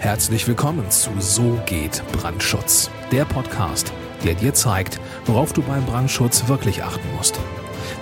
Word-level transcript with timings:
Herzlich 0.00 0.48
willkommen 0.48 0.90
zu 0.90 1.10
So 1.20 1.60
geht 1.66 2.02
Brandschutz, 2.12 2.90
der 3.12 3.26
Podcast, 3.26 3.92
der 4.24 4.32
dir 4.32 4.54
zeigt, 4.54 4.98
worauf 5.26 5.52
du 5.52 5.60
beim 5.60 5.84
Brandschutz 5.84 6.48
wirklich 6.48 6.82
achten 6.82 7.06
musst. 7.16 7.38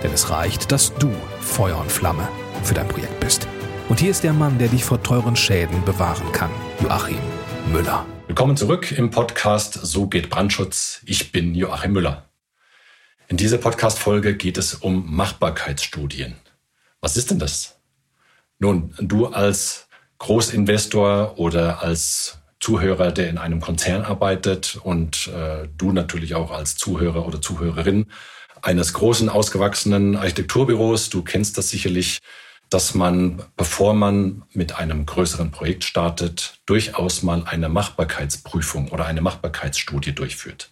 Denn 0.01 0.13
es 0.13 0.29
reicht, 0.29 0.71
dass 0.71 0.93
du 0.95 1.11
Feuer 1.41 1.77
und 1.77 1.91
Flamme 1.91 2.25
für 2.63 2.73
dein 2.73 2.87
Projekt 2.87 3.19
bist. 3.19 3.49
Und 3.89 3.99
hier 3.99 4.11
ist 4.11 4.23
der 4.23 4.31
Mann, 4.31 4.57
der 4.59 4.69
dich 4.69 4.85
vor 4.85 5.03
teuren 5.03 5.35
Schäden 5.35 5.83
bewahren 5.83 6.31
kann, 6.31 6.49
Joachim 6.81 7.19
Müller. 7.69 8.05
Willkommen 8.27 8.55
zurück 8.55 8.93
im 8.93 9.11
Podcast 9.11 9.73
So 9.73 10.07
geht 10.07 10.29
Brandschutz. 10.29 11.01
Ich 11.05 11.33
bin 11.33 11.53
Joachim 11.53 11.91
Müller. 11.91 12.29
In 13.27 13.35
dieser 13.35 13.57
Podcast-Folge 13.57 14.37
geht 14.37 14.57
es 14.57 14.73
um 14.73 15.13
Machbarkeitsstudien. 15.13 16.37
Was 17.01 17.17
ist 17.17 17.29
denn 17.29 17.39
das? 17.39 17.77
Nun, 18.57 18.95
du 18.99 19.27
als 19.27 19.88
Großinvestor 20.19 21.39
oder 21.39 21.81
als 21.81 22.39
Zuhörer, 22.59 23.11
der 23.11 23.29
in 23.29 23.37
einem 23.37 23.61
Konzern 23.61 24.03
arbeitet 24.03 24.77
und 24.83 25.27
äh, 25.27 25.67
du 25.77 25.91
natürlich 25.91 26.35
auch 26.35 26.51
als 26.51 26.75
Zuhörer 26.75 27.25
oder 27.25 27.41
Zuhörerin 27.41 28.07
eines 28.61 28.93
großen, 28.93 29.29
ausgewachsenen 29.29 30.17
Architekturbüros. 30.17 31.09
Du 31.09 31.23
kennst 31.23 31.57
das 31.57 31.69
sicherlich, 31.69 32.19
dass 32.69 32.93
man, 32.93 33.41
bevor 33.55 33.93
man 33.93 34.43
mit 34.51 34.77
einem 34.77 35.05
größeren 35.05 35.51
Projekt 35.51 35.85
startet, 35.85 36.59
durchaus 36.65 37.23
mal 37.23 37.43
eine 37.45 37.69
Machbarkeitsprüfung 37.69 38.89
oder 38.89 39.05
eine 39.05 39.21
Machbarkeitsstudie 39.21 40.13
durchführt. 40.13 40.69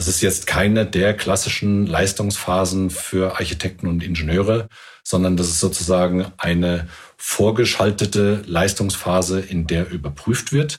Das 0.00 0.08
ist 0.08 0.22
jetzt 0.22 0.46
keine 0.46 0.86
der 0.86 1.12
klassischen 1.12 1.86
Leistungsphasen 1.86 2.88
für 2.88 3.32
Architekten 3.34 3.86
und 3.86 4.02
Ingenieure, 4.02 4.66
sondern 5.04 5.36
das 5.36 5.48
ist 5.48 5.60
sozusagen 5.60 6.32
eine 6.38 6.88
vorgeschaltete 7.18 8.42
Leistungsphase, 8.46 9.40
in 9.40 9.66
der 9.66 9.90
überprüft 9.90 10.54
wird, 10.54 10.78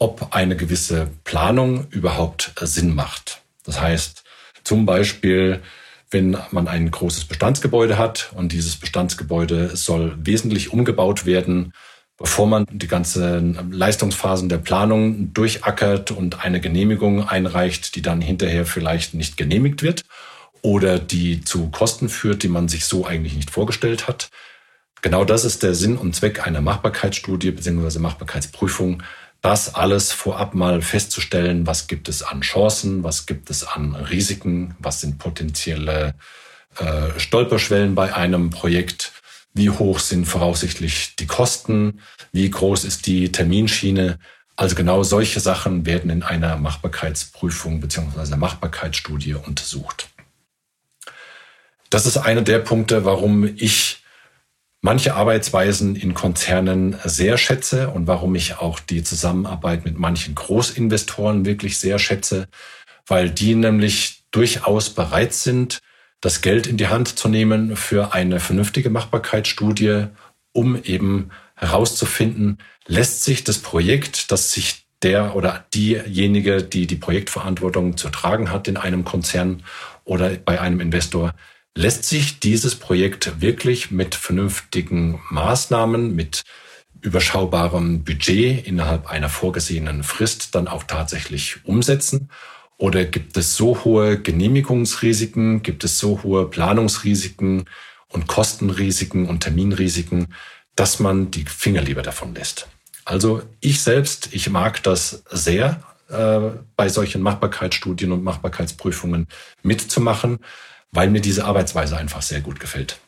ob 0.00 0.34
eine 0.34 0.56
gewisse 0.56 1.06
Planung 1.22 1.86
überhaupt 1.90 2.54
Sinn 2.60 2.92
macht. 2.92 3.42
Das 3.64 3.80
heißt, 3.80 4.24
zum 4.64 4.84
Beispiel, 4.84 5.62
wenn 6.10 6.36
man 6.50 6.66
ein 6.66 6.90
großes 6.90 7.26
Bestandsgebäude 7.26 7.98
hat 7.98 8.32
und 8.34 8.50
dieses 8.50 8.74
Bestandsgebäude 8.74 9.76
soll 9.76 10.18
wesentlich 10.18 10.72
umgebaut 10.72 11.24
werden, 11.24 11.72
bevor 12.18 12.46
man 12.46 12.66
die 12.70 12.88
ganzen 12.88 13.72
Leistungsphasen 13.72 14.48
der 14.48 14.58
Planung 14.58 15.32
durchackert 15.34 16.10
und 16.10 16.44
eine 16.44 16.60
Genehmigung 16.60 17.28
einreicht, 17.28 17.94
die 17.94 18.02
dann 18.02 18.20
hinterher 18.20 18.64
vielleicht 18.64 19.14
nicht 19.14 19.36
genehmigt 19.36 19.82
wird 19.82 20.02
oder 20.62 20.98
die 20.98 21.42
zu 21.42 21.70
Kosten 21.70 22.08
führt, 22.08 22.42
die 22.42 22.48
man 22.48 22.68
sich 22.68 22.86
so 22.86 23.06
eigentlich 23.06 23.36
nicht 23.36 23.50
vorgestellt 23.50 24.08
hat. 24.08 24.30
Genau 25.02 25.24
das 25.24 25.44
ist 25.44 25.62
der 25.62 25.74
Sinn 25.74 25.96
und 25.96 26.16
Zweck 26.16 26.46
einer 26.46 26.62
Machbarkeitsstudie 26.62 27.50
bzw. 27.50 27.98
Machbarkeitsprüfung, 27.98 29.02
das 29.42 29.74
alles 29.74 30.12
vorab 30.12 30.54
mal 30.54 30.80
festzustellen, 30.82 31.66
was 31.66 31.86
gibt 31.86 32.08
es 32.08 32.22
an 32.22 32.40
Chancen, 32.40 33.04
was 33.04 33.26
gibt 33.26 33.50
es 33.50 33.64
an 33.64 33.94
Risiken, 33.94 34.74
was 34.80 35.02
sind 35.02 35.18
potenzielle 35.18 36.14
äh, 36.78 37.18
Stolperschwellen 37.18 37.94
bei 37.94 38.14
einem 38.14 38.50
Projekt 38.50 39.12
wie 39.56 39.70
hoch 39.70 39.98
sind 40.00 40.26
voraussichtlich 40.26 41.16
die 41.16 41.26
Kosten, 41.26 42.00
wie 42.32 42.48
groß 42.50 42.84
ist 42.84 43.06
die 43.06 43.32
Terminschiene. 43.32 44.18
Also 44.54 44.74
genau 44.74 45.02
solche 45.02 45.40
Sachen 45.40 45.86
werden 45.86 46.10
in 46.10 46.22
einer 46.22 46.56
Machbarkeitsprüfung 46.56 47.80
bzw. 47.80 48.36
Machbarkeitsstudie 48.36 49.34
untersucht. 49.34 50.08
Das 51.90 52.04
ist 52.04 52.18
einer 52.18 52.42
der 52.42 52.58
Punkte, 52.58 53.04
warum 53.04 53.44
ich 53.44 54.02
manche 54.82 55.14
Arbeitsweisen 55.14 55.96
in 55.96 56.12
Konzernen 56.12 56.96
sehr 57.04 57.38
schätze 57.38 57.88
und 57.88 58.06
warum 58.06 58.34
ich 58.34 58.58
auch 58.58 58.78
die 58.78 59.02
Zusammenarbeit 59.02 59.84
mit 59.84 59.98
manchen 59.98 60.34
Großinvestoren 60.34 61.46
wirklich 61.46 61.78
sehr 61.78 61.98
schätze, 61.98 62.48
weil 63.06 63.30
die 63.30 63.54
nämlich 63.54 64.24
durchaus 64.30 64.90
bereit 64.90 65.32
sind, 65.32 65.80
das 66.20 66.40
Geld 66.40 66.66
in 66.66 66.76
die 66.76 66.88
Hand 66.88 67.18
zu 67.18 67.28
nehmen 67.28 67.76
für 67.76 68.12
eine 68.14 68.40
vernünftige 68.40 68.90
Machbarkeitsstudie, 68.90 70.06
um 70.52 70.82
eben 70.82 71.30
herauszufinden, 71.54 72.58
lässt 72.86 73.24
sich 73.24 73.44
das 73.44 73.58
Projekt, 73.58 74.30
das 74.30 74.52
sich 74.52 74.86
der 75.02 75.36
oder 75.36 75.66
diejenige, 75.74 76.62
die 76.62 76.86
die 76.86 76.96
Projektverantwortung 76.96 77.96
zu 77.96 78.08
tragen 78.08 78.50
hat 78.50 78.66
in 78.66 78.76
einem 78.76 79.04
Konzern 79.04 79.62
oder 80.04 80.30
bei 80.30 80.60
einem 80.60 80.80
Investor, 80.80 81.34
lässt 81.74 82.04
sich 82.04 82.40
dieses 82.40 82.74
Projekt 82.76 83.40
wirklich 83.40 83.90
mit 83.90 84.14
vernünftigen 84.14 85.20
Maßnahmen, 85.30 86.14
mit 86.14 86.42
überschaubarem 87.02 88.04
Budget 88.04 88.66
innerhalb 88.66 89.06
einer 89.08 89.28
vorgesehenen 89.28 90.02
Frist 90.02 90.54
dann 90.54 90.66
auch 90.66 90.84
tatsächlich 90.84 91.64
umsetzen? 91.64 92.30
Oder 92.78 93.04
gibt 93.04 93.36
es 93.36 93.56
so 93.56 93.84
hohe 93.84 94.20
Genehmigungsrisiken, 94.20 95.62
gibt 95.62 95.84
es 95.84 95.98
so 95.98 96.22
hohe 96.22 96.48
Planungsrisiken 96.48 97.64
und 98.08 98.26
Kostenrisiken 98.26 99.26
und 99.26 99.40
Terminrisiken, 99.40 100.34
dass 100.74 101.00
man 101.00 101.30
die 101.30 101.44
Finger 101.44 101.80
lieber 101.80 102.02
davon 102.02 102.34
lässt? 102.34 102.68
Also 103.04 103.42
ich 103.60 103.80
selbst, 103.80 104.28
ich 104.32 104.50
mag 104.50 104.82
das 104.82 105.22
sehr, 105.30 105.82
äh, 106.08 106.50
bei 106.76 106.88
solchen 106.88 107.22
Machbarkeitsstudien 107.22 108.12
und 108.12 108.22
Machbarkeitsprüfungen 108.22 109.26
mitzumachen, 109.62 110.38
weil 110.92 111.10
mir 111.10 111.20
diese 111.20 111.44
Arbeitsweise 111.44 111.96
einfach 111.96 112.22
sehr 112.22 112.40
gut 112.40 112.60
gefällt. 112.60 112.98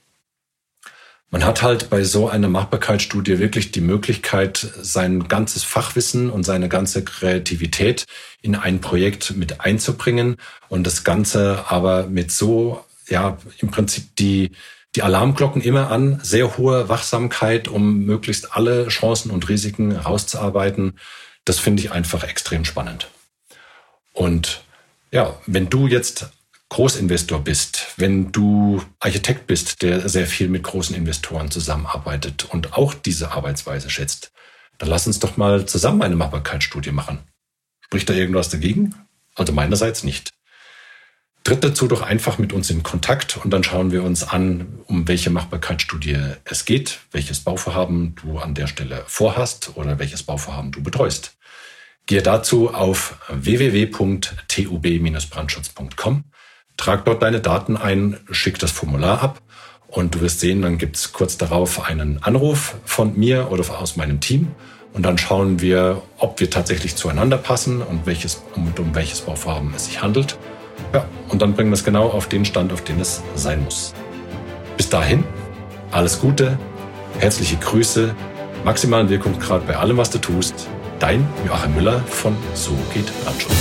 Man 1.30 1.44
hat 1.44 1.62
halt 1.62 1.90
bei 1.90 2.04
so 2.04 2.28
einer 2.28 2.48
Machbarkeitsstudie 2.48 3.38
wirklich 3.38 3.70
die 3.70 3.82
Möglichkeit, 3.82 4.66
sein 4.80 5.28
ganzes 5.28 5.62
Fachwissen 5.62 6.30
und 6.30 6.44
seine 6.44 6.70
ganze 6.70 7.04
Kreativität 7.04 8.06
in 8.40 8.54
ein 8.54 8.80
Projekt 8.80 9.36
mit 9.36 9.60
einzubringen 9.60 10.36
und 10.70 10.86
das 10.86 11.04
Ganze 11.04 11.66
aber 11.68 12.06
mit 12.06 12.30
so, 12.30 12.82
ja, 13.08 13.36
im 13.58 13.70
Prinzip 13.70 14.16
die, 14.16 14.52
die 14.96 15.02
Alarmglocken 15.02 15.60
immer 15.60 15.90
an, 15.90 16.18
sehr 16.22 16.56
hohe 16.56 16.88
Wachsamkeit, 16.88 17.68
um 17.68 18.06
möglichst 18.06 18.56
alle 18.56 18.88
Chancen 18.88 19.30
und 19.30 19.50
Risiken 19.50 19.94
rauszuarbeiten. 19.94 20.98
Das 21.44 21.58
finde 21.58 21.82
ich 21.82 21.92
einfach 21.92 22.24
extrem 22.24 22.64
spannend. 22.64 23.08
Und 24.14 24.62
ja, 25.10 25.38
wenn 25.46 25.68
du 25.68 25.86
jetzt 25.88 26.30
Großinvestor 26.70 27.40
bist, 27.40 27.94
wenn 27.96 28.30
du 28.30 28.82
Architekt 29.00 29.46
bist, 29.46 29.82
der 29.82 30.08
sehr 30.08 30.26
viel 30.26 30.48
mit 30.48 30.64
großen 30.64 30.94
Investoren 30.94 31.50
zusammenarbeitet 31.50 32.46
und 32.50 32.74
auch 32.74 32.94
diese 32.94 33.32
Arbeitsweise 33.32 33.88
schätzt, 33.88 34.32
dann 34.76 34.88
lass 34.88 35.06
uns 35.06 35.18
doch 35.18 35.36
mal 35.36 35.66
zusammen 35.66 36.02
eine 36.02 36.16
Machbarkeitsstudie 36.16 36.92
machen. 36.92 37.20
Spricht 37.80 38.10
da 38.10 38.14
irgendwas 38.14 38.50
dagegen? 38.50 38.94
Also 39.34 39.52
meinerseits 39.52 40.04
nicht. 40.04 40.32
Tritt 41.42 41.64
dazu 41.64 41.88
doch 41.88 42.02
einfach 42.02 42.36
mit 42.36 42.52
uns 42.52 42.68
in 42.68 42.82
Kontakt 42.82 43.38
und 43.42 43.50
dann 43.50 43.64
schauen 43.64 43.90
wir 43.90 44.04
uns 44.04 44.22
an, 44.22 44.80
um 44.84 45.08
welche 45.08 45.30
Machbarkeitsstudie 45.30 46.18
es 46.44 46.66
geht, 46.66 46.98
welches 47.10 47.40
Bauvorhaben 47.40 48.14
du 48.16 48.38
an 48.38 48.54
der 48.54 48.66
Stelle 48.66 49.02
vorhast 49.06 49.72
oder 49.76 49.98
welches 49.98 50.22
Bauvorhaben 50.22 50.72
du 50.72 50.82
betreust. 50.82 51.38
Gehe 52.04 52.22
dazu 52.22 52.74
auf 52.74 53.16
www.tub-brandschutz.com 53.28 56.24
Trag 56.78 57.04
dort 57.04 57.22
deine 57.22 57.40
Daten 57.40 57.76
ein, 57.76 58.18
schick 58.30 58.58
das 58.58 58.70
Formular 58.70 59.20
ab 59.20 59.42
und 59.88 60.14
du 60.14 60.20
wirst 60.20 60.40
sehen, 60.40 60.62
dann 60.62 60.78
gibt 60.78 60.96
es 60.96 61.12
kurz 61.12 61.36
darauf 61.36 61.84
einen 61.84 62.22
Anruf 62.22 62.76
von 62.84 63.18
mir 63.18 63.50
oder 63.50 63.64
aus 63.78 63.96
meinem 63.96 64.20
Team. 64.20 64.52
Und 64.94 65.02
dann 65.02 65.18
schauen 65.18 65.60
wir, 65.60 66.02
ob 66.16 66.40
wir 66.40 66.50
tatsächlich 66.50 66.96
zueinander 66.96 67.36
passen 67.36 67.82
und 67.82 68.06
welches, 68.06 68.42
um, 68.54 68.72
um 68.78 68.94
welches 68.94 69.20
Bauvorhaben 69.20 69.72
es 69.74 69.86
sich 69.86 70.00
handelt. 70.00 70.38
Ja, 70.94 71.04
und 71.28 71.42
dann 71.42 71.54
bringen 71.54 71.70
wir 71.70 71.74
es 71.74 71.84
genau 71.84 72.08
auf 72.08 72.28
den 72.28 72.44
Stand, 72.44 72.72
auf 72.72 72.82
den 72.82 73.00
es 73.00 73.22
sein 73.34 73.62
muss. 73.64 73.92
Bis 74.76 74.88
dahin, 74.88 75.24
alles 75.90 76.20
Gute, 76.20 76.58
herzliche 77.18 77.56
Grüße, 77.56 78.14
maximalen 78.64 79.08
Wirkungsgrad 79.10 79.66
bei 79.66 79.76
allem, 79.76 79.96
was 79.96 80.10
du 80.10 80.18
tust. 80.18 80.68
Dein 81.00 81.26
Joachim 81.46 81.74
Müller 81.74 82.00
von 82.06 82.36
So 82.54 82.72
geht 82.94 83.12
Brandschutz. 83.24 83.54